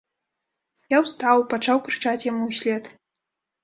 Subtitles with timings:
[0.95, 2.95] Я устаў, пачаў крычаць яму ўслед.